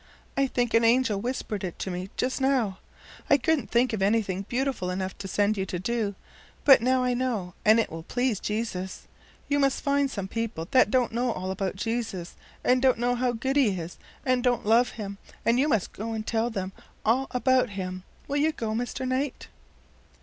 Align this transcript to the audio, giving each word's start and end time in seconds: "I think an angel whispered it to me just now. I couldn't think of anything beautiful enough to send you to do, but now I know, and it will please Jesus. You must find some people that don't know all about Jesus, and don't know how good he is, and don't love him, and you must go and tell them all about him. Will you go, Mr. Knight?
"I 0.35 0.47
think 0.47 0.73
an 0.73 0.83
angel 0.83 1.21
whispered 1.21 1.63
it 1.63 1.77
to 1.77 1.91
me 1.91 2.09
just 2.17 2.41
now. 2.41 2.79
I 3.29 3.37
couldn't 3.37 3.69
think 3.69 3.93
of 3.93 4.01
anything 4.01 4.47
beautiful 4.49 4.89
enough 4.89 5.15
to 5.19 5.27
send 5.27 5.57
you 5.57 5.65
to 5.67 5.77
do, 5.77 6.15
but 6.65 6.81
now 6.81 7.03
I 7.03 7.13
know, 7.13 7.53
and 7.63 7.79
it 7.79 7.91
will 7.91 8.01
please 8.01 8.39
Jesus. 8.39 9.07
You 9.47 9.59
must 9.59 9.83
find 9.83 10.09
some 10.09 10.27
people 10.27 10.67
that 10.71 10.89
don't 10.89 11.11
know 11.13 11.31
all 11.31 11.51
about 11.51 11.75
Jesus, 11.75 12.33
and 12.63 12.81
don't 12.81 12.97
know 12.97 13.13
how 13.13 13.31
good 13.31 13.57
he 13.57 13.79
is, 13.79 13.99
and 14.25 14.43
don't 14.43 14.65
love 14.65 14.93
him, 14.93 15.19
and 15.45 15.59
you 15.59 15.69
must 15.69 15.93
go 15.93 16.13
and 16.13 16.25
tell 16.25 16.49
them 16.49 16.71
all 17.05 17.27
about 17.29 17.69
him. 17.69 18.01
Will 18.27 18.37
you 18.37 18.53
go, 18.53 18.71
Mr. 18.71 19.07
Knight? 19.07 19.49